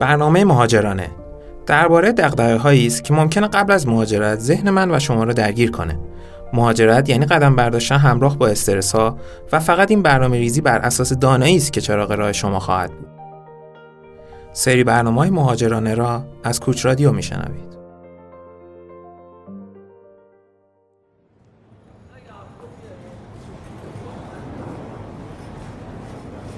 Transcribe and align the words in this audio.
برنامه 0.00 0.44
مهاجرانه. 0.44 1.10
درباره 1.66 2.12
دقدقه 2.12 2.56
هایی 2.56 2.86
است 2.86 3.04
که 3.04 3.14
ممکنه 3.14 3.48
قبل 3.48 3.72
از 3.72 3.88
مهاجرت 3.88 4.38
ذهن 4.38 4.70
من 4.70 4.90
و 4.90 4.98
شما 4.98 5.24
رو 5.24 5.32
درگیر 5.32 5.70
کنه. 5.70 5.98
مهاجرت 6.52 7.08
یعنی 7.08 7.26
قدم 7.26 7.56
برداشتن 7.56 7.96
همراه 7.96 8.38
با 8.38 8.46
استرس 8.46 8.94
ها 8.94 9.18
و 9.52 9.60
فقط 9.60 9.90
این 9.90 10.02
برنامه 10.02 10.38
ریزی 10.38 10.60
بر 10.60 10.78
اساس 10.78 11.12
دانایی 11.12 11.56
است 11.56 11.72
که 11.72 11.80
چراغ 11.80 12.12
راه 12.12 12.32
شما 12.32 12.58
خواهد 12.58 12.90
بود. 12.90 13.08
سری 14.52 14.84
برنامه 14.84 15.20
های 15.20 15.30
مهاجرانه 15.30 15.94
را 15.94 16.24
از 16.44 16.60
کوچ 16.60 16.86
رادیو 16.86 17.12
میشنوید. 17.12 17.74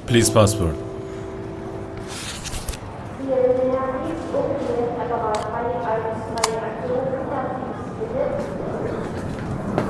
Please 0.07 0.31
passport. 0.31 0.86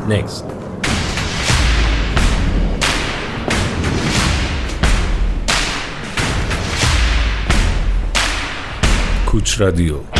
Next. 0.09 0.45
کوچ 9.27 9.61
رادیو 9.61 10.16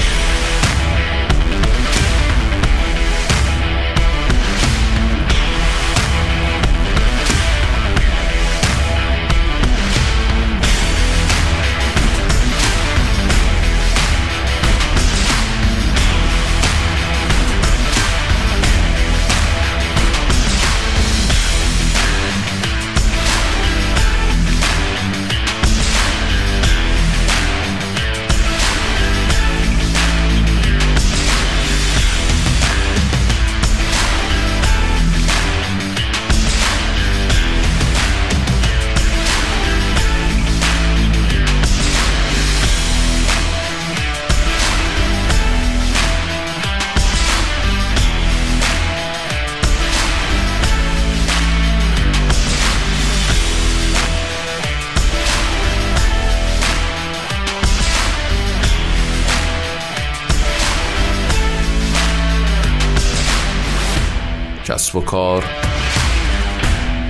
کسب 64.97 65.03
و 65.03 65.11
کار 65.11 65.45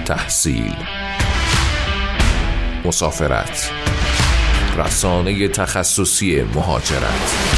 تحصیل 0.04 0.74
مسافرت 2.84 3.70
رسانه 4.78 5.48
تخصصی 5.48 6.42
مهاجرت. 6.42 7.56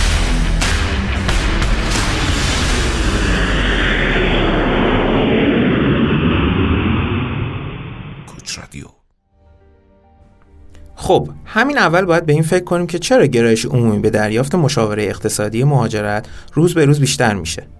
خب 10.94 11.28
همین 11.44 11.78
اول 11.78 12.04
باید 12.04 12.26
به 12.26 12.32
این 12.32 12.42
فکر 12.42 12.64
کنیم 12.64 12.86
که 12.86 12.98
چرا 12.98 13.26
گرایش 13.26 13.64
عمومی 13.64 13.98
به 13.98 14.10
دریافت 14.10 14.54
مشاوره 14.54 15.02
اقتصادی 15.02 15.64
مهاجرت 15.64 16.26
روز 16.54 16.74
به 16.74 16.84
روز 16.84 17.00
بیشتر 17.00 17.34
میشه. 17.34 17.77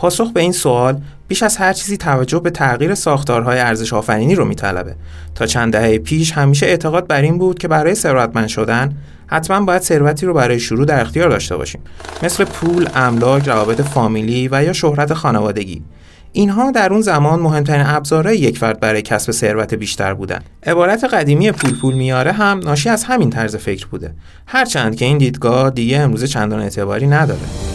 پاسخ 0.00 0.32
به 0.32 0.40
این 0.40 0.52
سوال 0.52 1.00
بیش 1.28 1.42
از 1.42 1.56
هر 1.56 1.72
چیزی 1.72 1.96
توجه 1.96 2.38
به 2.38 2.50
تغییر 2.50 2.94
ساختارهای 2.94 3.58
ارزش 3.58 3.92
آفرینی 3.92 4.34
رو 4.34 4.44
میطلبه 4.44 4.94
تا 5.34 5.46
چند 5.46 5.72
دهه 5.72 5.98
پیش 5.98 6.32
همیشه 6.32 6.66
اعتقاد 6.66 7.06
بر 7.06 7.22
این 7.22 7.38
بود 7.38 7.58
که 7.58 7.68
برای 7.68 7.94
ثروتمند 7.94 8.48
شدن 8.48 8.96
حتما 9.26 9.60
باید 9.60 9.82
ثروتی 9.82 10.26
رو 10.26 10.34
برای 10.34 10.60
شروع 10.60 10.84
در 10.86 11.00
اختیار 11.00 11.30
داشته 11.30 11.56
باشیم 11.56 11.80
مثل 12.22 12.44
پول، 12.44 12.88
املاک، 12.94 13.48
روابط 13.48 13.80
فامیلی 13.80 14.48
و 14.52 14.64
یا 14.64 14.72
شهرت 14.72 15.14
خانوادگی 15.14 15.82
اینها 16.32 16.70
در 16.70 16.92
اون 16.92 17.00
زمان 17.00 17.40
مهمترین 17.40 17.86
ابزارهای 17.86 18.38
یک 18.38 18.58
فرد 18.58 18.80
برای 18.80 19.02
کسب 19.02 19.32
ثروت 19.32 19.74
بیشتر 19.74 20.14
بودن. 20.14 20.40
عبارت 20.66 21.04
قدیمی 21.04 21.52
پول 21.52 21.74
پول 21.74 21.94
میاره 21.94 22.32
هم 22.32 22.60
ناشی 22.64 22.88
از 22.88 23.04
همین 23.04 23.30
طرز 23.30 23.56
فکر 23.56 23.86
بوده. 23.86 24.14
هرچند 24.46 24.96
که 24.96 25.04
این 25.04 25.18
دیدگاه 25.18 25.70
دیگه 25.70 25.98
امروز 25.98 26.24
چندان 26.24 26.60
اعتباری 26.60 27.06
نداره. 27.06 27.69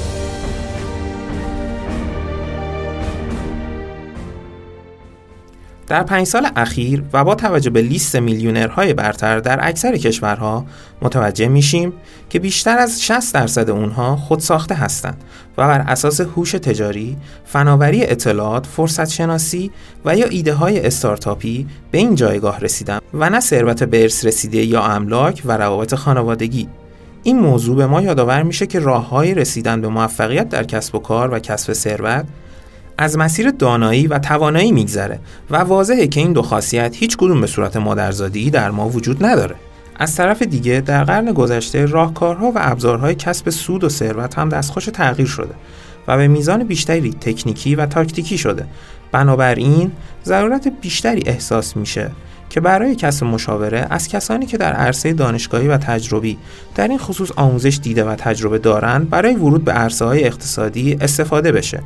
در 5.88 6.04
پنج 6.04 6.28
سال 6.28 6.48
اخیر 6.56 7.04
و 7.14 7.24
با 7.24 7.36
توجه 7.36 7.70
به 7.70 7.82
لیست 7.82 8.16
میلیونرهای 8.16 8.94
برتر 8.94 9.40
در 9.40 9.68
اکثر 9.68 9.98
کشورها 9.98 10.66
متوجه 11.02 11.48
میشیم 11.48 11.94
که 12.30 12.40
بیشتر 12.40 12.78
از 12.78 13.04
60 13.04 13.34
درصد 13.34 13.70
اونها 13.70 14.16
خود 14.16 14.40
ساخته 14.40 14.76
هستند 14.76 15.24
و 15.58 15.68
بر 15.68 15.80
اساس 15.80 16.22
هوش 16.22 16.52
تجاری، 16.52 17.18
فناوری 17.46 18.04
اطلاعات، 18.04 18.66
فرصت 18.66 19.10
شناسی 19.10 19.72
و 20.06 20.16
یا 20.16 20.28
ایده 20.28 20.54
های 20.54 20.86
استارتاپی 20.86 21.68
به 21.92 21.98
این 21.98 22.16
جایگاه 22.16 22.60
رسیدن 22.60 23.00
و 23.14 23.30
نه 23.30 23.40
ثروت 23.40 23.84
به 23.84 24.06
رسیده 24.06 24.58
یا 24.58 24.84
املاک 24.84 25.42
و 25.46 25.58
روابط 25.58 25.96
خانوادگی. 25.96 26.68
این 27.24 27.40
موضوع 27.40 27.76
به 27.76 27.86
ما 27.86 28.02
یادآور 28.02 28.44
میشه 28.44 28.68
که 28.68 28.80
راههای 28.80 29.34
رسیدن 29.34 29.82
به 29.82 29.88
موفقیت 29.88 30.50
در 30.50 30.64
کسب 30.64 30.96
و 30.96 31.00
کار 31.00 31.34
و 31.34 31.40
کسب 31.40 31.74
ثروت 31.74 32.26
از 32.98 33.18
مسیر 33.18 33.52
دانایی 33.52 34.08
و 34.08 34.20
توانایی 34.20 34.72
میگذره 34.72 35.20
و 35.50 35.58
واضحه 35.58 36.08
که 36.08 36.20
این 36.20 36.34
دو 36.34 36.42
خاصیت 36.42 36.96
هیچ 36.96 37.18
کدوم 37.18 37.42
به 37.42 37.48
صورت 37.48 37.78
مادرزادی 37.78 38.50
در 38.50 38.72
ما 38.72 38.90
وجود 38.90 39.26
نداره. 39.26 39.56
از 40.00 40.16
طرف 40.16 40.42
دیگه 40.42 40.82
در 40.82 41.04
قرن 41.04 41.34
گذشته 41.34 41.86
راهکارها 41.86 42.46
و 42.46 42.54
ابزارهای 42.56 43.16
کسب 43.16 43.50
سود 43.50 43.84
و 43.84 43.90
ثروت 43.90 44.38
هم 44.38 44.50
دستخوش 44.50 44.86
تغییر 44.86 45.28
شده 45.28 45.54
و 46.08 46.18
به 46.18 46.28
میزان 46.28 46.64
بیشتری 46.64 47.14
تکنیکی 47.14 47.76
و 47.76 47.86
تاکتیکی 47.86 48.38
شده. 48.38 48.66
بنابراین 49.12 49.92
ضرورت 50.26 50.68
بیشتری 50.82 51.24
احساس 51.26 51.78
میشه 51.78 52.12
که 52.50 52.62
برای 52.62 52.96
کسب 52.96 53.26
مشاوره 53.26 53.88
از 53.90 54.08
کسانی 54.08 54.46
که 54.46 54.58
در 54.58 54.74
عرصه 54.74 55.14
دانشگاهی 55.14 55.68
و 55.68 55.78
تجربی 55.78 56.38
در 56.76 56.88
این 56.88 56.98
خصوص 56.98 57.32
آموزش 57.36 57.80
دیده 57.82 58.04
و 58.04 58.16
تجربه 58.16 58.60
دارند 58.60 59.10
برای 59.10 59.36
ورود 59.36 59.64
به 59.64 59.72
عرصه 59.72 60.06
های 60.06 60.24
اقتصادی 60.24 60.98
استفاده 61.02 61.52
بشه 61.52 61.84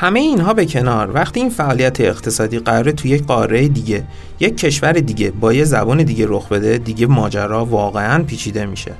همه 0.00 0.20
اینها 0.20 0.54
به 0.54 0.66
کنار. 0.66 1.14
وقتی 1.14 1.40
این 1.40 1.50
فعالیت 1.50 2.00
اقتصادی 2.00 2.58
قراره 2.58 2.92
توی 2.92 3.10
یک 3.10 3.26
قاره 3.26 3.68
دیگه 3.68 4.04
یک 4.40 4.56
کشور 4.56 4.92
دیگه 4.92 5.30
با 5.30 5.52
یه 5.52 5.64
زبان 5.64 6.02
دیگه 6.02 6.26
رخ 6.28 6.48
بده 6.48 6.78
دیگه 6.78 7.06
ماجرا 7.06 7.64
واقعا 7.64 8.22
پیچیده 8.22 8.66
میشه. 8.66 8.94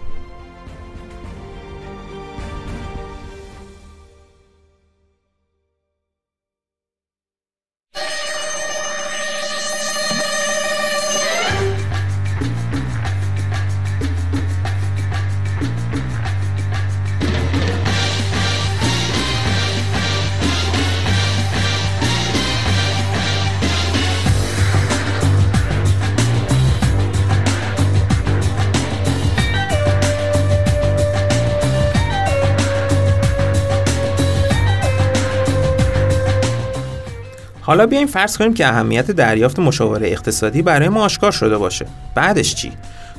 حالا 37.69 37.87
بیایم 37.87 38.07
فرض 38.07 38.37
کنیم 38.37 38.55
که 38.55 38.67
اهمیت 38.67 39.11
دریافت 39.11 39.59
مشاوره 39.59 40.09
اقتصادی 40.09 40.63
برای 40.63 40.89
ما 40.89 41.05
آشکار 41.05 41.33
شده 41.33 41.59
باشه. 41.59 41.87
بعدش 42.15 42.55
چی؟ 42.55 42.73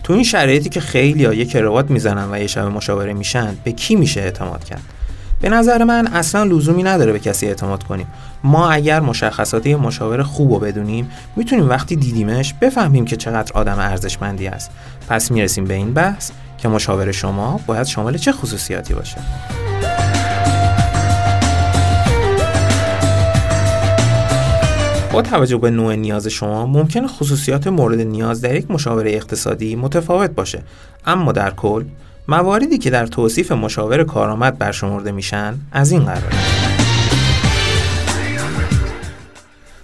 تو 0.04 0.14
این 0.14 0.24
شرایطی 0.24 0.70
که 0.70 0.80
خیلی 0.80 1.26
ها 1.26 1.34
یه 1.34 1.46
کروات 1.46 1.92
می‌زنن 1.92 2.32
و 2.32 2.40
یه 2.40 2.48
شب 2.48 2.66
مشاوره 2.66 3.14
میشن 3.14 3.58
به 3.64 3.72
کی 3.72 3.96
میشه 3.96 4.22
اعتماد 4.22 4.64
کرد؟ 4.64 4.82
به 5.42 5.50
نظر 5.50 5.84
من 5.84 6.08
اصلا 6.08 6.44
لزومی 6.44 6.84
نداره 6.84 7.12
به 7.12 7.20
کسی 7.20 7.48
اعتماد 7.48 7.84
کنیم. 7.84 8.08
ما 8.44 8.72
اگر 8.72 9.00
مشخصات 9.00 9.66
یه 9.66 9.76
مشاور 9.76 10.24
خوب 10.24 10.54
رو 10.54 10.60
بدونیم 10.60 11.10
می‌تونیم 11.36 11.70
وقتی 11.70 11.96
دیدیمش 11.96 12.54
بفهمیم 12.62 13.06
که 13.06 13.16
چقدر 13.16 13.52
آدم 13.54 13.80
ارزشمندی 13.80 14.48
است. 14.48 14.72
پس 15.10 15.32
می‌رسیم 15.32 15.66
به 15.66 15.74
این 15.74 15.94
بحث 15.94 16.32
که 16.58 16.68
مشاور 16.68 17.12
شما 17.12 17.60
باید 17.68 17.88
شامل 17.88 18.18
چه 18.18 18.32
خصوصیاتی 18.32 18.94
باشه. 18.94 19.18
با 25.20 25.24
توجه 25.24 25.58
به 25.58 25.70
نوع 25.70 25.96
نیاز 25.96 26.28
شما 26.28 26.66
ممکن 26.66 27.08
خصوصیات 27.08 27.68
مورد 27.68 28.02
نیاز 28.02 28.42
در 28.42 28.56
یک 28.56 28.72
مشاور 28.72 29.08
اقتصادی 29.08 29.76
متفاوت 29.76 30.30
باشه. 30.30 30.64
اما 31.06 31.32
در 31.32 31.52
کل 31.52 31.84
مواردی 32.28 32.78
که 32.78 32.90
در 32.90 33.08
توصیف 33.08 33.52
مشاور 33.52 34.04
کارآمد 34.04 34.58
برشمرده 34.58 35.12
میشن 35.12 35.56
از 35.72 35.92
این 35.92 36.06
قراره. 36.06 36.38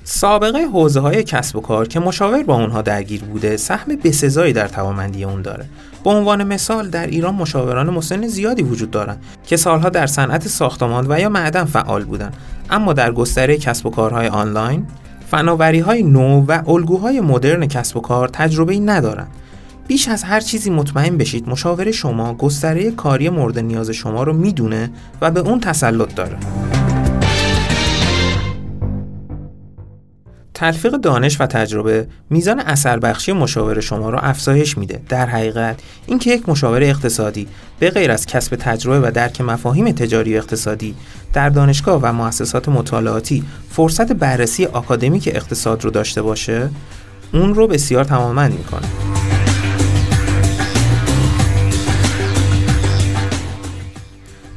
سابقه 0.03 0.65
حوزه 0.65 0.99
های 0.99 1.23
کسب 1.23 1.55
و 1.55 1.61
کار 1.61 1.87
که 1.87 1.99
مشاور 1.99 2.43
با 2.43 2.55
اونها 2.55 2.81
درگیر 2.81 3.23
بوده 3.23 3.57
سهم 3.57 3.95
بسزایی 4.03 4.53
در 4.53 4.67
توانمندی 4.67 5.23
اون 5.23 5.41
داره. 5.41 5.65
به 6.03 6.09
عنوان 6.09 6.43
مثال 6.43 6.89
در 6.89 7.07
ایران 7.07 7.35
مشاوران 7.35 7.89
مسن 7.89 8.27
زیادی 8.27 8.63
وجود 8.63 8.91
دارند 8.91 9.23
که 9.45 9.57
سالها 9.57 9.89
در 9.89 10.07
صنعت 10.07 10.47
ساختمان 10.47 11.05
و 11.09 11.19
یا 11.19 11.29
معدن 11.29 11.65
فعال 11.65 12.03
بودند 12.03 12.33
اما 12.69 12.93
در 12.93 13.11
گستره 13.11 13.57
کسب 13.57 13.85
و 13.85 13.89
کارهای 13.89 14.27
آنلاین 14.27 14.87
فناوری 15.31 15.79
های 15.79 16.03
نو 16.03 16.45
و 16.47 16.69
الگوهای 16.69 17.21
مدرن 17.21 17.67
کسب 17.67 17.97
و 17.97 18.01
کار 18.01 18.27
تجربه 18.27 18.73
ای 18.73 18.79
ندارند. 18.79 19.31
بیش 19.87 20.07
از 20.07 20.23
هر 20.23 20.39
چیزی 20.39 20.69
مطمئن 20.69 21.17
بشید 21.17 21.49
مشاور 21.49 21.91
شما 21.91 22.33
گستره 22.33 22.91
کاری 22.91 23.29
مورد 23.29 23.59
نیاز 23.59 23.89
شما 23.89 24.23
رو 24.23 24.33
می‌دونه 24.33 24.91
و 25.21 25.31
به 25.31 25.39
اون 25.39 25.59
تسلط 25.59 26.15
داره. 26.15 26.37
تلفیق 30.55 30.91
دانش 30.91 31.41
و 31.41 31.45
تجربه 31.45 32.07
میزان 32.29 32.59
اثر 32.59 32.99
بخشی 32.99 33.31
مشاور 33.31 33.79
شما 33.81 34.09
را 34.09 34.19
افزایش 34.19 34.77
میده. 34.77 35.01
در 35.09 35.25
حقیقت 35.25 35.79
اینکه 36.07 36.31
یک 36.31 36.49
مشاور 36.49 36.83
اقتصادی 36.83 37.47
به 37.79 37.89
غیر 37.89 38.11
از 38.11 38.25
کسب 38.25 38.55
تجربه 38.55 39.07
و 39.07 39.11
درک 39.11 39.41
مفاهیم 39.41 39.91
تجاری 39.91 40.35
و 40.35 40.37
اقتصادی 40.37 40.95
در 41.33 41.49
دانشگاه 41.49 41.99
و 42.01 42.13
مؤسسات 42.13 42.69
مطالعاتی 42.69 43.43
فرصت 43.69 44.11
بررسی 44.11 44.65
آکادمیک 44.65 45.29
اقتصاد 45.33 45.83
رو 45.83 45.91
داشته 45.91 46.21
باشه 46.21 46.69
اون 47.33 47.55
رو 47.55 47.67
بسیار 47.67 48.03
تمامند 48.03 48.51
می‌کنه. 48.51 48.87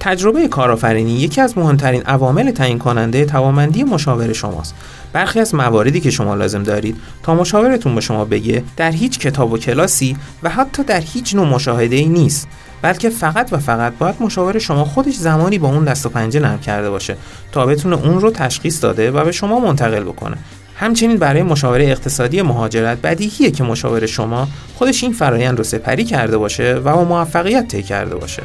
تجربه 0.00 0.48
کارآفرینی 0.48 1.12
یکی 1.12 1.40
از 1.40 1.58
مهمترین 1.58 2.02
عوامل 2.02 2.50
تعیین 2.50 2.78
کننده 2.78 3.24
توانمندی 3.24 3.84
مشاور 3.84 4.32
شماست. 4.32 4.74
برخی 5.12 5.40
از 5.40 5.54
مواردی 5.54 6.00
که 6.00 6.10
شما 6.10 6.34
لازم 6.34 6.62
دارید 6.62 6.96
تا 7.22 7.34
مشاورتون 7.34 7.94
به 7.94 8.00
شما 8.00 8.24
بگه 8.24 8.64
در 8.76 8.90
هیچ 8.90 9.18
کتاب 9.18 9.52
و 9.52 9.58
کلاسی 9.58 10.16
و 10.42 10.48
حتی 10.48 10.82
در 10.82 11.00
هیچ 11.00 11.34
نوع 11.34 11.46
مشاهده 11.46 11.96
ای 11.96 12.08
نیست 12.08 12.48
بلکه 12.82 13.10
فقط 13.10 13.52
و 13.52 13.58
فقط 13.58 13.92
باید 13.98 14.14
مشاور 14.20 14.58
شما 14.58 14.84
خودش 14.84 15.14
زمانی 15.14 15.58
با 15.58 15.68
اون 15.68 15.84
دست 15.84 16.06
و 16.06 16.08
پنجه 16.08 16.40
نرم 16.40 16.60
کرده 16.60 16.90
باشه 16.90 17.16
تا 17.52 17.66
بتونه 17.66 17.96
اون 17.96 18.20
رو 18.20 18.30
تشخیص 18.30 18.82
داده 18.82 19.10
و 19.10 19.24
به 19.24 19.32
شما 19.32 19.60
منتقل 19.60 20.04
بکنه. 20.04 20.36
همچنین 20.76 21.16
برای 21.16 21.42
مشاوره 21.42 21.84
اقتصادی 21.84 22.42
مهاجرت 22.42 23.02
بدیهیه 23.02 23.50
که 23.50 23.64
مشاور 23.64 24.06
شما 24.06 24.48
خودش 24.74 25.02
این 25.02 25.12
فرایند 25.12 25.58
رو 25.58 25.64
سپری 25.64 26.04
کرده 26.04 26.38
باشه 26.38 26.74
و 26.74 26.94
با 26.94 27.04
موفقیت 27.04 27.68
طی 27.68 27.82
کرده 27.82 28.16
باشه. 28.16 28.42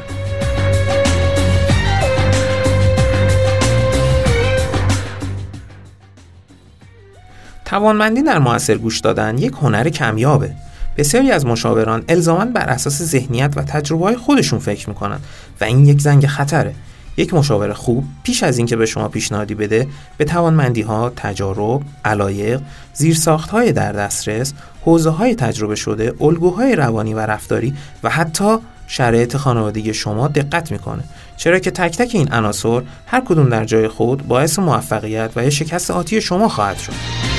توانمندی 7.74 8.22
در 8.22 8.38
موثر 8.38 8.74
گوش 8.74 9.00
دادن 9.00 9.38
یک 9.38 9.52
هنر 9.52 9.88
کمیابه. 9.88 10.54
بسیاری 10.96 11.30
از 11.30 11.46
مشاوران 11.46 12.04
الزاما 12.08 12.44
بر 12.44 12.68
اساس 12.68 13.02
ذهنیت 13.02 13.52
و 13.56 13.62
تجربه 13.62 14.04
های 14.04 14.16
خودشون 14.16 14.58
فکر 14.58 14.88
می‌کنن 14.88 15.18
و 15.60 15.64
این 15.64 15.86
یک 15.86 16.00
زنگ 16.00 16.26
خطره. 16.26 16.74
یک 17.16 17.34
مشاور 17.34 17.72
خوب 17.72 18.04
پیش 18.22 18.42
از 18.42 18.58
اینکه 18.58 18.76
به 18.76 18.86
شما 18.86 19.08
پیشنهادی 19.08 19.54
بده 19.54 19.88
به 20.16 20.24
توانمندی 20.24 20.82
ها، 20.82 21.12
تجارب، 21.16 21.82
علایق، 22.04 22.60
زیرساخت 22.92 23.50
های 23.50 23.72
در 23.72 23.92
دسترس، 23.92 24.52
حوزه 24.84 25.10
های 25.10 25.34
تجربه 25.34 25.74
شده، 25.74 26.14
الگوهای 26.20 26.76
روانی 26.76 27.14
و 27.14 27.20
رفتاری 27.20 27.74
و 28.02 28.10
حتی 28.10 28.56
شرایط 28.86 29.36
خانوادگی 29.36 29.94
شما 29.94 30.28
دقت 30.28 30.72
می‌کنه. 30.72 31.04
چرا 31.36 31.58
که 31.58 31.70
تک 31.70 31.96
تک 31.96 32.10
این 32.14 32.32
عناصر 32.32 32.82
هر 33.06 33.20
کدوم 33.20 33.48
در 33.48 33.64
جای 33.64 33.88
خود 33.88 34.28
باعث 34.28 34.58
موفقیت 34.58 35.30
و 35.36 35.44
یا 35.44 35.50
شکست 35.50 35.90
آتی 35.90 36.20
شما 36.20 36.48
خواهد 36.48 36.78
شد. 36.78 37.33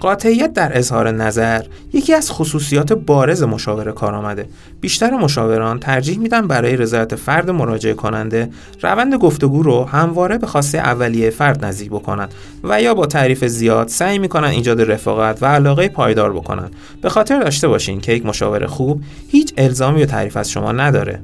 قاطعیت 0.00 0.52
در 0.52 0.78
اظهار 0.78 1.10
نظر 1.10 1.62
یکی 1.92 2.14
از 2.14 2.30
خصوصیات 2.30 2.92
بارز 2.92 3.42
مشاور 3.42 3.92
کارآمده 3.92 4.48
بیشتر 4.80 5.10
مشاوران 5.10 5.80
ترجیح 5.80 6.18
میدن 6.18 6.46
برای 6.46 6.76
رضایت 6.76 7.14
فرد 7.14 7.50
مراجعه 7.50 7.94
کننده 7.94 8.50
روند 8.82 9.14
گفتگو 9.14 9.62
رو 9.62 9.84
همواره 9.84 10.38
به 10.38 10.46
خواسته 10.46 10.78
اولیه 10.78 11.30
فرد 11.30 11.64
نزدیک 11.64 11.90
بکنند 11.90 12.34
و 12.64 12.82
یا 12.82 12.94
با 12.94 13.06
تعریف 13.06 13.44
زیاد 13.44 13.88
سعی 13.88 14.18
می‌کنن 14.18 14.48
ایجاد 14.48 14.90
رفاقت 14.90 15.42
و 15.42 15.46
علاقه 15.46 15.88
پایدار 15.88 16.32
بکنند 16.32 16.72
به 17.02 17.08
خاطر 17.08 17.40
داشته 17.40 17.68
باشین 17.68 18.00
که 18.00 18.12
یک 18.12 18.26
مشاور 18.26 18.66
خوب 18.66 19.02
هیچ 19.28 19.52
الزامی 19.56 20.02
و 20.02 20.06
تعریف 20.06 20.36
از 20.36 20.50
شما 20.50 20.72
نداره. 20.72 21.20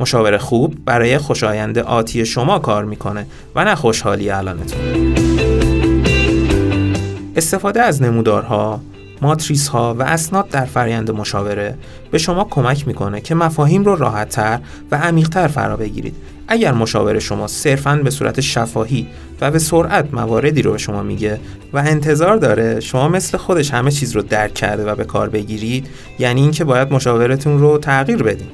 مشاور 0.00 0.38
خوب 0.38 0.74
برای 0.84 1.18
خوشایند 1.18 1.78
آتی 1.78 2.26
شما 2.26 2.58
کار 2.58 2.84
می‌کنه 2.84 3.26
و 3.54 3.64
نه 3.64 3.74
خوشحالی 3.74 4.30
الانتون. 4.30 5.25
استفاده 7.36 7.82
از 7.82 8.02
نمودارها، 8.02 8.80
ماتریس 9.22 9.68
ها 9.68 9.94
و 9.94 10.02
اسناد 10.02 10.48
در 10.48 10.64
فرایند 10.64 11.10
مشاوره 11.10 11.74
به 12.10 12.18
شما 12.18 12.44
کمک 12.44 12.88
می‌کنه 12.88 13.20
که 13.20 13.34
مفاهیم 13.34 13.84
رو 13.84 13.96
راحتتر 13.96 14.60
و 14.90 14.96
عمیقتر 14.96 15.48
فرا 15.48 15.76
بگیرید. 15.76 16.14
اگر 16.48 16.72
مشاور 16.72 17.18
شما 17.18 17.46
صرفا 17.46 17.96
به 18.04 18.10
صورت 18.10 18.40
شفاهی 18.40 19.06
و 19.40 19.50
به 19.50 19.58
سرعت 19.58 20.14
مواردی 20.14 20.62
رو 20.62 20.72
به 20.72 20.78
شما 20.78 21.02
میگه 21.02 21.40
و 21.72 21.78
انتظار 21.78 22.36
داره 22.36 22.80
شما 22.80 23.08
مثل 23.08 23.38
خودش 23.38 23.70
همه 23.70 23.90
چیز 23.90 24.12
رو 24.12 24.22
درک 24.22 24.54
کرده 24.54 24.84
و 24.84 24.94
به 24.94 25.04
کار 25.04 25.28
بگیرید 25.28 25.86
یعنی 26.18 26.40
اینکه 26.40 26.64
باید 26.64 26.92
مشاورتون 26.92 27.58
رو 27.58 27.78
تغییر 27.78 28.22
بدین. 28.22 28.48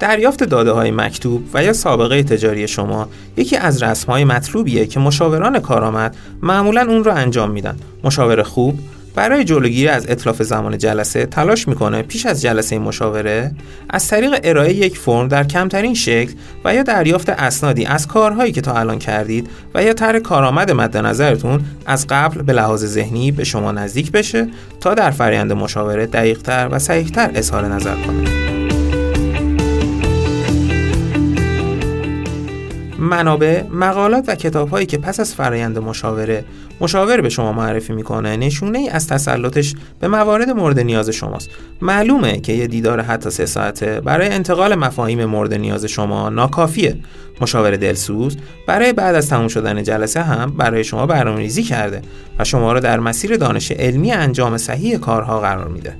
دریافت 0.00 0.44
داده 0.44 0.70
های 0.72 0.90
مکتوب 0.90 1.42
و 1.54 1.64
یا 1.64 1.72
سابقه 1.72 2.22
تجاری 2.22 2.68
شما 2.68 3.08
یکی 3.36 3.56
از 3.56 3.82
رسم 3.82 4.12
های 4.12 4.24
مطلوبیه 4.24 4.86
که 4.86 5.00
مشاوران 5.00 5.58
کارآمد 5.58 6.16
معمولا 6.42 6.86
اون 6.88 7.04
رو 7.04 7.12
انجام 7.12 7.50
میدن. 7.50 7.76
مشاور 8.04 8.42
خوب 8.42 8.78
برای 9.16 9.44
جلوگیری 9.44 9.88
از 9.88 10.06
اطلاف 10.08 10.42
زمان 10.42 10.78
جلسه 10.78 11.26
تلاش 11.26 11.68
می‌کنه 11.68 12.02
پیش 12.02 12.26
از 12.26 12.42
جلسه 12.42 12.78
مشاوره 12.78 13.52
از 13.90 14.08
طریق 14.08 14.40
ارائه 14.44 14.74
یک 14.74 14.98
فرم 14.98 15.28
در 15.28 15.44
کمترین 15.44 15.94
شکل 15.94 16.32
و 16.64 16.74
یا 16.74 16.82
دریافت 16.82 17.28
اسنادی 17.28 17.84
از 17.84 18.06
کارهایی 18.06 18.52
که 18.52 18.60
تا 18.60 18.72
الان 18.72 18.98
کردید 18.98 19.48
و 19.74 19.82
یا 19.82 19.92
طرح 19.92 20.18
کارآمد 20.18 20.70
مد 20.70 20.96
نظرتون 20.96 21.60
از 21.86 22.06
قبل 22.06 22.42
به 22.42 22.52
لحاظ 22.52 22.84
ذهنی 22.84 23.32
به 23.32 23.44
شما 23.44 23.72
نزدیک 23.72 24.12
بشه 24.12 24.48
تا 24.80 24.94
در 24.94 25.10
فرایند 25.10 25.52
مشاوره 25.52 26.06
دقیقتر 26.06 26.68
و 26.70 26.78
صحیحتر 26.78 27.30
اظهار 27.34 27.66
نظر 27.66 27.94
کنه. 27.94 28.45
منابع، 32.98 33.62
مقالات 33.62 34.24
و 34.28 34.34
کتاب 34.34 34.68
هایی 34.68 34.86
که 34.86 34.98
پس 34.98 35.20
از 35.20 35.34
فرایند 35.34 35.78
مشاوره 35.78 36.44
مشاور 36.80 37.20
به 37.20 37.28
شما 37.28 37.52
معرفی 37.52 37.92
می‌کنه 37.92 38.36
نشونه 38.36 38.78
ای 38.78 38.88
از 38.88 39.08
تسلطش 39.08 39.74
به 40.00 40.08
موارد 40.08 40.50
مورد 40.50 40.80
نیاز 40.80 41.10
شماست. 41.10 41.50
معلومه 41.82 42.40
که 42.40 42.52
یه 42.52 42.66
دیدار 42.66 43.00
حتی 43.00 43.30
سه 43.30 43.46
ساعته 43.46 44.00
برای 44.00 44.28
انتقال 44.28 44.74
مفاهیم 44.74 45.24
مورد 45.24 45.54
نیاز 45.54 45.84
شما 45.84 46.28
ناکافیه. 46.28 46.96
مشاور 47.40 47.76
دلسوز 47.76 48.36
برای 48.66 48.92
بعد 48.92 49.14
از 49.14 49.28
تموم 49.28 49.48
شدن 49.48 49.82
جلسه 49.82 50.22
هم 50.22 50.50
برای 50.50 50.84
شما 50.84 51.06
برنامه‌ریزی 51.06 51.62
کرده 51.62 52.02
و 52.38 52.44
شما 52.44 52.72
را 52.72 52.80
در 52.80 53.00
مسیر 53.00 53.36
دانش 53.36 53.72
علمی 53.72 54.12
انجام 54.12 54.56
صحیح 54.56 54.98
کارها 54.98 55.40
قرار 55.40 55.68
میده. 55.68 55.96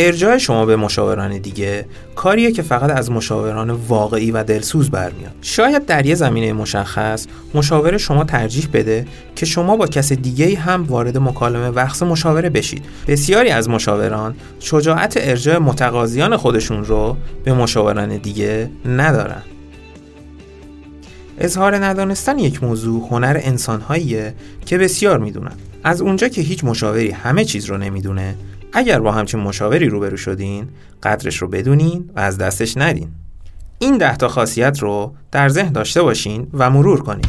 ارجاع 0.00 0.38
شما 0.38 0.66
به 0.66 0.76
مشاوران 0.76 1.38
دیگه 1.38 1.86
کاریه 2.14 2.52
که 2.52 2.62
فقط 2.62 2.90
از 2.90 3.10
مشاوران 3.10 3.70
واقعی 3.70 4.30
و 4.30 4.44
دلسوز 4.44 4.90
برمیاد. 4.90 5.32
شاید 5.42 5.86
در 5.86 6.06
یه 6.06 6.14
زمینه 6.14 6.52
مشخص 6.52 7.26
مشاور 7.54 7.96
شما 7.96 8.24
ترجیح 8.24 8.68
بده 8.72 9.06
که 9.36 9.46
شما 9.46 9.76
با 9.76 9.86
کس 9.86 10.12
دیگه 10.12 10.58
هم 10.58 10.84
وارد 10.84 11.18
مکالمه 11.18 11.68
وقت 11.68 12.02
مشاوره 12.02 12.50
بشید. 12.50 12.84
بسیاری 13.06 13.50
از 13.50 13.68
مشاوران 13.68 14.34
شجاعت 14.60 15.14
ارجاع 15.20 15.58
متقاضیان 15.58 16.36
خودشون 16.36 16.84
رو 16.84 17.16
به 17.44 17.52
مشاوران 17.52 18.16
دیگه 18.16 18.70
ندارن. 18.86 19.42
اظهار 21.38 21.76
ندانستن 21.76 22.38
یک 22.38 22.64
موضوع 22.64 23.08
هنر 23.10 23.40
انسانهاییه 23.42 24.34
که 24.66 24.78
بسیار 24.78 25.18
می‌دونن. 25.18 25.52
از 25.84 26.00
اونجا 26.00 26.28
که 26.28 26.40
هیچ 26.40 26.64
مشاوری 26.64 27.10
همه 27.10 27.44
چیز 27.44 27.64
رو 27.64 27.78
نمی‌دونه 27.78 28.34
اگر 28.72 29.00
با 29.00 29.12
همچین 29.12 29.40
مشاوری 29.40 29.88
روبرو 29.88 30.16
شدین 30.16 30.68
قدرش 31.02 31.36
رو 31.36 31.48
بدونین 31.48 32.10
و 32.16 32.20
از 32.20 32.38
دستش 32.38 32.76
ندین. 32.76 33.08
این 33.78 33.98
ده 33.98 34.16
تا 34.16 34.28
خاصیت 34.28 34.78
رو 34.78 35.14
در 35.32 35.48
ذهن 35.48 35.72
داشته 35.72 36.02
باشین 36.02 36.46
و 36.52 36.70
مرور 36.70 37.02
کنین. 37.02 37.24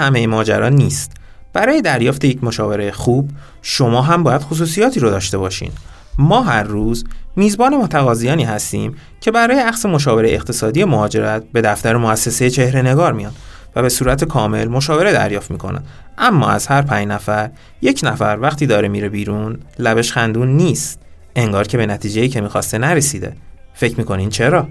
همه 0.00 0.26
ماجرا 0.26 0.68
نیست. 0.68 1.12
برای 1.52 1.82
دریافت 1.82 2.24
یک 2.24 2.44
مشاوره 2.44 2.90
خوب 2.90 3.30
شما 3.62 4.02
هم 4.02 4.22
باید 4.22 4.40
خصوصیاتی 4.40 5.00
رو 5.00 5.10
داشته 5.10 5.38
باشین. 5.38 5.70
ما 6.18 6.42
هر 6.42 6.62
روز 6.62 7.04
میزبان 7.36 7.76
متقاضیانی 7.76 8.44
هستیم 8.44 8.94
که 9.20 9.30
برای 9.30 9.60
اخذ 9.60 9.86
مشاوره 9.86 10.28
اقتصادی 10.30 10.84
مهاجرت 10.84 11.42
به 11.52 11.60
دفتر 11.60 11.96
مؤسسه 11.96 12.50
چهره 12.50 12.82
نگار 12.82 13.12
میان 13.12 13.32
و 13.76 13.82
به 13.82 13.88
صورت 13.88 14.24
کامل 14.24 14.68
مشاوره 14.68 15.12
دریافت 15.12 15.50
می‌کنن. 15.50 15.82
اما 16.18 16.48
از 16.48 16.66
هر 16.66 16.82
پنج 16.82 17.08
نفر 17.08 17.50
یک 17.82 18.00
نفر 18.02 18.38
وقتی 18.40 18.66
داره 18.66 18.88
میره 18.88 19.08
بیرون 19.08 19.58
لبش 19.78 20.12
خندون 20.12 20.48
نیست. 20.48 21.00
انگار 21.36 21.66
که 21.66 21.76
به 21.76 21.86
نتیجه 21.86 22.28
که 22.28 22.40
می‌خواسته 22.40 22.78
نرسیده. 22.78 23.32
فکر 23.74 23.98
می‌کنین 23.98 24.28
چرا؟ 24.30 24.68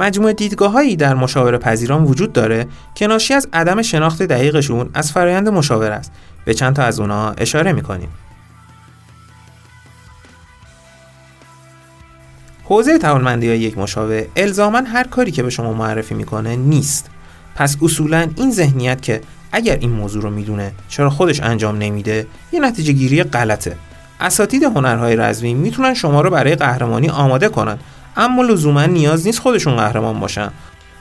مجموعه 0.00 0.32
دیدگاههایی 0.32 0.96
در 0.96 1.14
مشاوره 1.14 1.58
پذیران 1.58 2.04
وجود 2.04 2.32
داره 2.32 2.66
که 2.94 3.06
ناشی 3.06 3.34
از 3.34 3.48
عدم 3.52 3.82
شناخت 3.82 4.22
دقیقشون 4.22 4.90
از 4.94 5.12
فرایند 5.12 5.48
مشاوره 5.48 5.94
است. 5.94 6.12
به 6.44 6.54
چند 6.54 6.76
تا 6.76 6.82
از 6.82 7.00
اونها 7.00 7.34
اشاره 7.38 7.72
می‌کنیم. 7.72 8.08
حوزه 12.64 12.98
توانمندی 12.98 13.48
های 13.48 13.58
یک 13.58 13.78
مشاور 13.78 14.22
الزاما 14.36 14.78
هر 14.78 15.04
کاری 15.04 15.30
که 15.30 15.42
به 15.42 15.50
شما 15.50 15.72
معرفی 15.72 16.14
می‌کنه 16.14 16.56
نیست. 16.56 17.10
پس 17.54 17.76
اصولا 17.82 18.28
این 18.36 18.50
ذهنیت 18.50 19.02
که 19.02 19.20
اگر 19.52 19.76
این 19.76 19.90
موضوع 19.90 20.22
رو 20.22 20.30
می‌دونه 20.30 20.72
چرا 20.88 21.10
خودش 21.10 21.40
انجام 21.40 21.78
نمیده 21.78 22.26
یه 22.52 22.60
نتیجه 22.60 22.92
گیری 22.92 23.22
غلطه. 23.22 23.76
اساتید 24.20 24.62
هنرهای 24.62 25.16
رزمی 25.16 25.54
می‌تونن 25.54 25.94
شما 25.94 26.20
رو 26.20 26.30
برای 26.30 26.54
قهرمانی 26.54 27.08
آماده 27.08 27.48
کنن 27.48 27.78
اما 28.20 28.42
لزوما 28.42 28.86
نیاز 28.86 29.26
نیست 29.26 29.38
خودشون 29.38 29.76
قهرمان 29.76 30.20
باشن. 30.20 30.50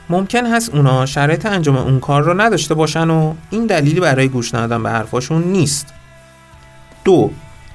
ممکن 0.09 0.45
هست 0.45 0.75
اونا 0.75 1.05
شرایط 1.05 1.45
انجام 1.45 1.77
اون 1.77 1.99
کار 1.99 2.23
رو 2.23 2.41
نداشته 2.41 2.73
باشن 2.73 3.09
و 3.09 3.33
این 3.49 3.65
دلیلی 3.65 3.99
برای 3.99 4.27
گوش 4.27 4.55
ندادن 4.55 4.83
به 4.83 4.89
حرفاشون 4.89 5.43
نیست. 5.43 5.87
دو 7.03 7.31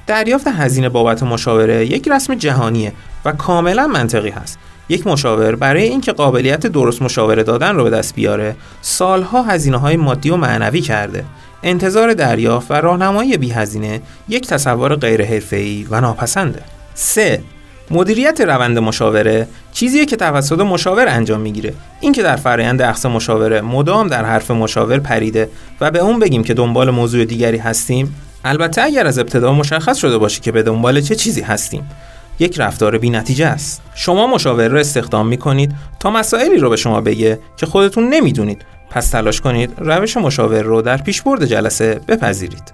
دریافت 0.07 0.49
هزینه 0.49 0.89
بابت 0.89 1.23
مشاوره 1.23 1.87
یک 1.87 2.09
رسم 2.09 2.35
جهانیه 2.35 2.93
و 3.25 3.33
کاملا 3.33 3.87
منطقی 3.87 4.31
هست. 4.31 4.59
یک 4.89 5.07
مشاور 5.07 5.57
برای 5.57 5.83
اینکه 5.83 6.13
قابلیت 6.13 6.67
درست 6.67 7.03
مشاوره 7.03 7.43
دادن 7.43 7.77
رو 7.77 7.85
به 7.85 7.91
دست 7.91 8.15
بیاره 8.15 8.57
سالها 8.81 9.43
هزینه 9.43 9.77
های 9.77 9.97
مادی 9.97 10.31
و 10.31 10.37
معنوی 10.37 10.81
کرده. 10.81 11.25
انتظار 11.63 12.13
دریافت 12.13 12.71
و 12.71 12.75
راهنمایی 12.75 13.37
بی 13.37 13.51
هزینه 13.51 14.01
یک 14.29 14.47
تصور 14.47 14.97
غیر 14.97 15.25
حرفه‌ای 15.25 15.87
و 15.91 16.01
ناپسنده. 16.01 16.63
3 16.95 17.43
مدیریت 17.91 18.41
روند 18.41 18.79
مشاوره 18.79 19.49
چیزیه 19.73 20.07
که 20.07 20.17
توسط 20.17 20.61
مشاور 20.61 21.09
انجام 21.09 21.41
می‌گیره. 21.41 21.75
این 22.01 22.13
که 22.13 22.23
در 22.23 22.37
فرایند 22.37 22.83
اخذ 22.83 23.07
مشاوره 23.07 23.61
مدام 23.61 24.09
در 24.09 24.25
حرف 24.25 24.51
مشاور 24.51 24.99
پریده 24.99 25.49
و 25.81 25.91
به 25.91 25.99
اون 25.99 26.19
بگیم 26.19 26.45
که 26.45 26.55
دنبال 26.55 26.91
موضوع 26.91 27.25
دیگری 27.25 27.59
هستیم 27.59 28.15
البته 28.45 28.83
اگر 28.83 29.07
از 29.07 29.19
ابتدا 29.19 29.53
مشخص 29.53 29.97
شده 29.97 30.19
باشه 30.19 30.41
که 30.41 30.53
به 30.53 30.63
دنبال 30.63 31.01
چه 31.01 31.15
چیزی 31.15 31.41
هستیم. 31.41 31.91
یک 32.39 32.61
رفتار 32.61 32.99
بی 32.99 33.11
نتیجه 33.11 33.47
است. 33.47 33.83
شما 33.95 34.27
مشاور 34.27 34.69
رو 34.69 34.79
استخدام 34.79 35.27
می 35.27 35.37
کنید 35.37 35.75
تا 36.01 36.11
مسائلی 36.11 36.59
رو 36.59 36.71
به 36.71 36.77
شما 36.77 37.01
بگه 37.01 37.39
که 37.57 37.67
خودتون 37.67 38.09
نمی‌دونید. 38.09 38.63
پس 38.91 39.11
تلاش 39.11 39.41
کنید 39.41 39.71
روش 39.79 40.17
مشاور 40.17 40.63
رو 40.63 40.83
در 40.83 40.97
پیشبرد 40.97 41.45
جلسه 41.45 42.01
بپذیرید. 42.09 42.73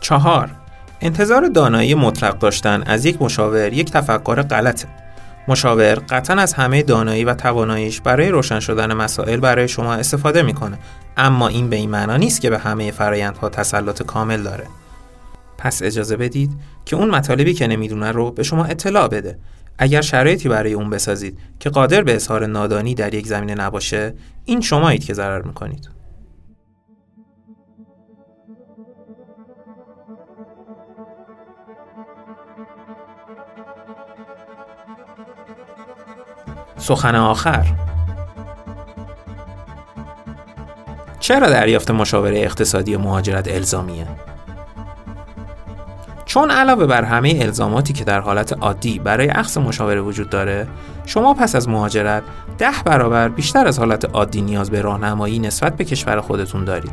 چهار 0.00 0.50
انتظار 1.04 1.48
دانایی 1.48 1.94
مطلق 1.94 2.38
داشتن 2.38 2.82
از 2.86 3.04
یک 3.04 3.22
مشاور 3.22 3.72
یک 3.72 3.90
تفکر 3.90 4.42
غلطه. 4.42 4.88
مشاور 5.48 5.94
قطعا 5.94 6.36
از 6.36 6.52
همه 6.52 6.82
دانایی 6.82 7.24
و 7.24 7.34
تواناییش 7.34 8.00
برای 8.00 8.28
روشن 8.28 8.60
شدن 8.60 8.92
مسائل 8.92 9.40
برای 9.40 9.68
شما 9.68 9.94
استفاده 9.94 10.42
می‌کنه 10.42 10.78
اما 11.16 11.48
این 11.48 11.70
به 11.70 11.76
این 11.76 11.90
معنا 11.90 12.16
نیست 12.16 12.40
که 12.40 12.50
به 12.50 12.58
همه 12.58 12.90
فرایندها 12.90 13.48
تسلط 13.48 14.02
کامل 14.02 14.42
داره. 14.42 14.64
پس 15.58 15.82
اجازه 15.82 16.16
بدید 16.16 16.50
که 16.84 16.96
اون 16.96 17.10
مطالبی 17.10 17.54
که 17.54 17.66
نمی‌دونه 17.66 18.12
رو 18.12 18.30
به 18.30 18.42
شما 18.42 18.64
اطلاع 18.64 19.08
بده. 19.08 19.38
اگر 19.78 20.00
شرایطی 20.00 20.48
برای 20.48 20.72
اون 20.72 20.90
بسازید 20.90 21.38
که 21.60 21.70
قادر 21.70 22.02
به 22.02 22.14
اظهار 22.14 22.46
نادانی 22.46 22.94
در 22.94 23.14
یک 23.14 23.26
زمینه 23.26 23.54
نباشه 23.54 24.14
این 24.44 24.60
شمایید 24.60 25.04
که 25.04 25.14
ضرر 25.14 25.42
می‌کنید. 25.42 25.88
سخن 36.76 37.14
آخر 37.14 37.66
چرا 41.20 41.50
دریافت 41.50 41.90
مشاوره 41.90 42.38
اقتصادی 42.38 42.96
مهاجرت 42.96 43.48
الزامیه؟ 43.48 44.06
چون 46.24 46.50
علاوه 46.50 46.86
بر 46.86 47.04
همه 47.04 47.38
الزاماتی 47.42 47.92
که 47.92 48.04
در 48.04 48.20
حالت 48.20 48.52
عادی 48.52 48.98
برای 48.98 49.28
اخذ 49.28 49.58
مشاوره 49.58 50.00
وجود 50.00 50.30
داره 50.30 50.66
شما 51.06 51.34
پس 51.34 51.54
از 51.54 51.68
مهاجرت 51.68 52.22
ده 52.58 52.82
برابر 52.84 53.28
بیشتر 53.28 53.66
از 53.66 53.78
حالت 53.78 54.04
عادی 54.04 54.40
نیاز 54.42 54.70
به 54.70 54.80
راهنمایی 54.80 55.38
نسبت 55.38 55.76
به 55.76 55.84
کشور 55.84 56.20
خودتون 56.20 56.64
دارید 56.64 56.92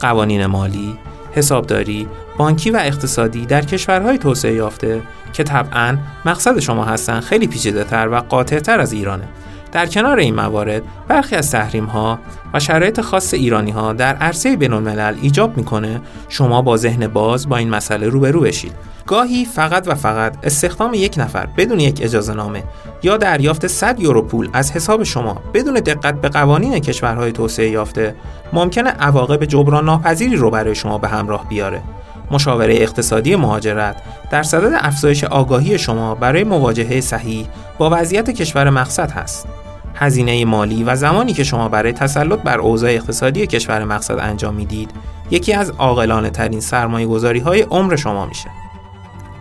قوانین 0.00 0.46
مالی 0.46 0.98
حسابداری، 1.34 2.08
بانکی 2.38 2.70
و 2.70 2.80
اقتصادی 2.84 3.46
در 3.46 3.62
کشورهای 3.62 4.18
توسعه 4.18 4.54
یافته 4.54 5.02
که 5.32 5.44
طبعا 5.44 5.98
مقصد 6.24 6.58
شما 6.58 6.84
هستن 6.84 7.20
خیلی 7.20 7.46
پیچیده 7.46 7.84
تر 7.84 8.08
و 8.08 8.16
قاطع 8.16 8.58
تر 8.58 8.80
از 8.80 8.92
ایرانه. 8.92 9.28
در 9.72 9.86
کنار 9.86 10.18
این 10.18 10.34
موارد 10.34 10.82
برخی 11.08 11.36
از 11.36 11.50
تحریم 11.50 11.84
ها 11.84 12.18
و 12.54 12.60
شرایط 12.60 13.00
خاص 13.00 13.34
ایرانی 13.34 13.70
ها 13.70 13.92
در 13.92 14.16
عرصه 14.16 14.56
بین 14.56 14.72
الملل 14.72 15.16
ایجاب 15.22 15.56
می‌کنه 15.56 16.00
شما 16.28 16.62
با 16.62 16.76
ذهن 16.76 17.06
باز 17.06 17.48
با 17.48 17.56
این 17.56 17.70
مسئله 17.70 18.08
روبرو 18.08 18.40
بشید 18.40 18.72
گاهی 19.06 19.44
فقط 19.44 19.88
و 19.88 19.94
فقط 19.94 20.36
استخدام 20.42 20.94
یک 20.94 21.14
نفر 21.18 21.46
بدون 21.46 21.80
یک 21.80 22.00
اجازه 22.02 22.34
نامه 22.34 22.62
یا 23.02 23.16
دریافت 23.16 23.66
100 23.66 24.00
یورو 24.00 24.22
پول 24.22 24.48
از 24.52 24.72
حساب 24.72 25.02
شما 25.02 25.42
بدون 25.54 25.74
دقت 25.74 26.20
به 26.20 26.28
قوانین 26.28 26.78
کشورهای 26.78 27.32
توسعه 27.32 27.70
یافته 27.70 28.14
ممکنه 28.52 28.90
عواقب 28.90 29.44
جبران 29.44 29.84
ناپذیری 29.84 30.36
رو 30.36 30.50
برای 30.50 30.74
شما 30.74 30.98
به 30.98 31.08
همراه 31.08 31.48
بیاره. 31.48 31.82
مشاوره 32.30 32.74
اقتصادی 32.74 33.36
مهاجرت 33.36 33.96
در 34.30 34.42
صدد 34.42 34.72
افزایش 34.80 35.24
آگاهی 35.24 35.78
شما 35.78 36.14
برای 36.14 36.44
مواجهه 36.44 37.00
صحیح 37.00 37.46
با 37.78 37.90
وضعیت 37.92 38.30
کشور 38.30 38.70
مقصد 38.70 39.10
هست. 39.10 39.61
هزینه 39.94 40.44
مالی 40.44 40.84
و 40.84 40.96
زمانی 40.96 41.32
که 41.32 41.44
شما 41.44 41.68
برای 41.68 41.92
تسلط 41.92 42.38
بر 42.38 42.58
اوضاع 42.58 42.90
اقتصادی 42.90 43.46
کشور 43.46 43.84
مقصد 43.84 44.18
انجام 44.18 44.54
می‌دید 44.54 44.90
یکی 45.30 45.52
از 45.52 45.70
عاقلانه 45.70 46.30
ترین 46.30 46.60
سرمایه 46.60 47.06
گذاری 47.06 47.40
های 47.40 47.62
عمر 47.62 47.96
شما 47.96 48.26
میشه. 48.26 48.50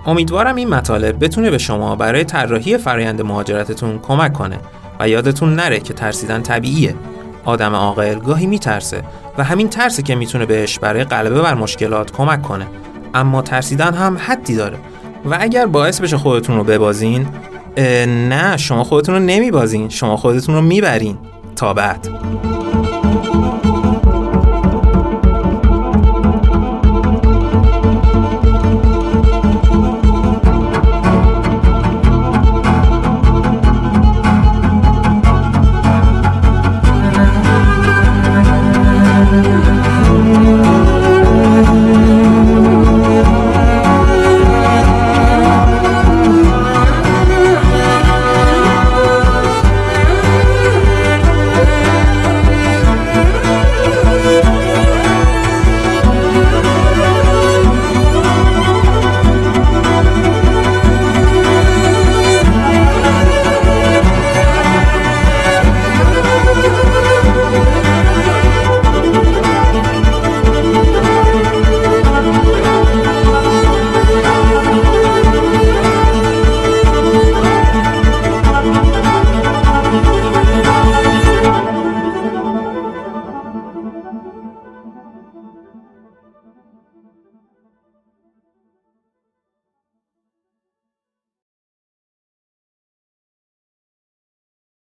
امیدوارم 0.05 0.55
این 0.55 0.69
مطالب 0.69 1.23
بتونه 1.23 1.49
به 1.49 1.57
شما 1.57 1.95
برای 1.95 2.23
طراحی 2.23 2.77
فرایند 2.77 3.21
مهاجرتتون 3.21 3.99
کمک 3.99 4.33
کنه 4.33 4.57
و 4.99 5.09
یادتون 5.09 5.55
نره 5.55 5.79
که 5.79 5.93
ترسیدن 5.93 6.41
طبیعیه. 6.41 6.95
آدم 7.45 7.75
عاقل 7.75 8.19
گاهی 8.19 8.47
میترسه 8.47 9.03
و 9.37 9.43
همین 9.43 9.69
ترسه 9.69 10.01
که 10.01 10.15
می‌تونه 10.15 10.45
بهش 10.45 10.79
برای 10.79 11.03
غلبه 11.03 11.41
بر 11.41 11.53
مشکلات 11.53 12.11
کمک 12.11 12.41
کنه. 12.41 12.67
اما 13.13 13.41
ترسیدن 13.41 13.93
هم 13.93 14.17
حدی 14.17 14.55
داره 14.55 14.77
و 15.25 15.37
اگر 15.39 15.65
باعث 15.65 16.01
بشه 16.01 16.17
خودتون 16.17 16.57
رو 16.57 16.63
ببازین 16.63 17.27
نه 17.77 18.57
شما 18.57 18.83
خودتون 18.83 19.15
رو 19.15 19.21
نمیبازین. 19.21 19.89
شما 19.89 20.17
خودتون 20.17 20.55
رو 20.55 20.61
می‌برین. 20.61 21.17
تا 21.55 21.73
بعد. 21.73 22.07